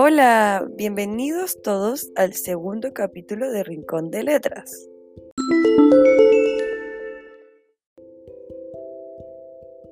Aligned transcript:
Hola, 0.00 0.64
bienvenidos 0.76 1.60
todos 1.60 2.12
al 2.14 2.34
segundo 2.34 2.94
capítulo 2.94 3.50
de 3.50 3.64
Rincón 3.64 4.12
de 4.12 4.22
Letras. 4.22 4.88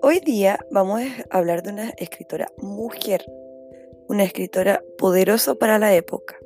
Hoy 0.03 0.21
día 0.21 0.61
vamos 0.71 1.03
a 1.03 1.37
hablar 1.37 1.65
de 1.65 1.71
una 1.73 1.91
escritora 1.97 2.47
mujer, 2.59 3.25
una 4.07 4.23
escritora 4.23 4.81
poderosa 4.97 5.57
para 5.57 5.81
la 5.81 5.93
época. 5.93 6.39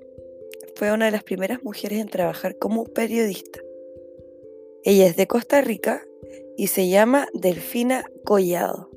Fue 0.77 0.91
una 0.91 1.05
de 1.05 1.11
las 1.11 1.23
primeras 1.23 1.63
mujeres 1.63 2.01
en 2.01 2.09
trabajar 2.09 2.57
como 2.57 2.85
periodista. 2.85 3.61
Ella 4.85 5.05
es 5.05 5.17
de 5.17 5.27
Costa 5.27 5.61
Rica 5.61 6.03
y 6.57 6.69
se 6.69 6.89
llama 6.89 7.29
Delfina 7.35 8.07
Collado. 8.25 8.90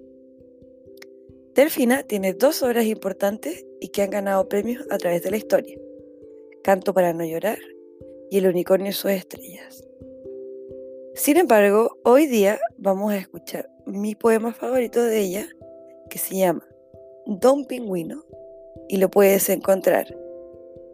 Delfina 1.55 2.02
tiene 2.02 2.34
dos 2.34 2.63
obras 2.63 2.85
importantes 2.85 3.63
y 3.80 3.89
que 3.89 4.02
han 4.02 4.09
ganado 4.09 4.49
premios 4.49 4.85
a 4.89 4.98
través 4.98 5.21
de 5.21 5.30
la 5.30 5.38
historia. 5.38 5.77
Canto 6.63 6.95
para 6.95 7.13
no 7.13 7.23
llorar 7.23 7.59
y 8.31 8.39
El 8.39 8.48
unicornio 8.48 8.89
y 8.89 8.93
sus 8.93 9.12
estrellas. 9.12 9.88
Sin 11.13 11.38
embargo, 11.38 11.99
hoy 12.03 12.26
día 12.26 12.59
vamos 12.77 13.13
a 13.13 13.17
escuchar 13.17 13.70
mi 13.85 14.16
poema 14.16 14.52
favorito 14.52 15.03
de 15.03 15.20
ella, 15.20 15.48
que 16.09 16.17
se 16.17 16.38
llama 16.38 16.67
Don 17.27 17.65
Pingüino, 17.65 18.26
y 18.90 18.98
lo 18.98 19.12
puedes 19.12 19.48
encontrar 19.49 20.17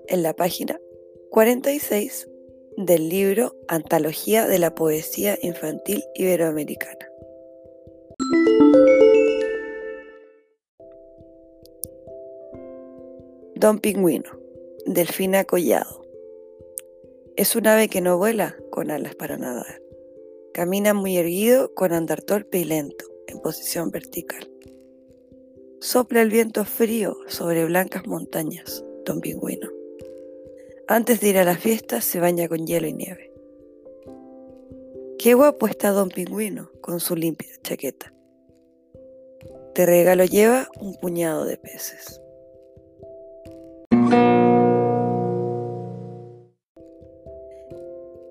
en 0.07 0.23
la 0.23 0.34
página 0.34 0.77
46 1.30 2.27
del 2.76 3.07
libro 3.07 3.55
Antología 3.70 4.46
de 4.46 4.60
la 4.60 4.76
Poesía 4.76 5.38
Infantil 5.41 6.04
Iberoamericana. 6.16 7.07
Don 13.60 13.79
Pingüino, 13.79 14.40
Delfina 14.85 15.43
Collado. 15.43 16.05
Es 17.35 17.57
un 17.57 17.68
ave 17.68 17.90
que 17.90 17.99
no 17.99 18.18
vuela 18.18 18.55
con 18.71 18.90
alas 18.90 19.15
para 19.15 19.35
nadar. 19.35 19.82
Camina 20.54 20.93
muy 20.93 21.18
erguido 21.18 21.74
con 21.74 21.91
andar 21.91 22.21
torpe 22.21 22.60
y 22.60 22.63
lento, 22.63 23.04
en 23.27 23.41
posición 23.41 23.91
vertical. 23.91 24.49
Sopla 25.82 26.21
el 26.21 26.30
viento 26.30 26.63
frío 26.63 27.18
sobre 27.27 27.65
blancas 27.65 28.07
montañas, 28.07 28.82
Don 29.04 29.20
Pingüino. 29.20 29.70
Antes 30.87 31.20
de 31.20 31.27
ir 31.27 31.37
a 31.37 31.43
la 31.43 31.57
fiesta 31.57 31.99
se 31.99 32.21
baña 32.21 32.48
con 32.48 32.65
hielo 32.65 32.87
y 32.87 32.93
nieve. 32.93 33.34
Qué 35.18 35.34
guapo 35.34 35.68
está 35.68 35.91
Don 35.91 36.07
Pingüino 36.07 36.71
con 36.80 37.02
su 37.02 37.13
limpia 37.13 37.49
chaqueta. 37.62 38.13
De 39.76 39.85
regalo 39.85 40.24
lleva 40.24 40.70
un 40.80 40.96
puñado 40.96 41.43
de 41.43 41.57
peces. 41.57 42.21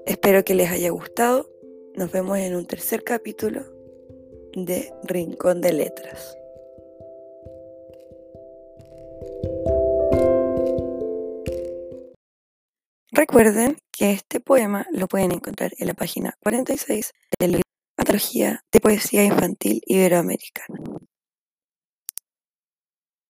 Espero 0.09 0.43
que 0.43 0.55
les 0.55 0.71
haya 0.71 0.89
gustado. 0.89 1.51
Nos 1.95 2.11
vemos 2.11 2.39
en 2.39 2.57
un 2.57 2.65
tercer 2.65 3.05
capítulo 3.05 3.63
de 4.55 4.91
Rincón 5.05 5.61
de 5.61 5.75
Letras. 5.75 6.35
Recuerden 13.13 13.77
que 13.93 14.13
este 14.13 14.41
poema 14.41 14.87
lo 14.93 15.09
pueden 15.09 15.31
encontrar 15.33 15.73
en 15.77 15.89
la 15.89 15.95
página 15.95 16.39
46 16.43 17.13
del 17.39 17.51
libro 17.51 17.63
Antología 17.99 18.65
de 18.73 18.81
Poesía 18.81 19.25
Infantil 19.25 19.83
Iberoamericana. 19.85 20.98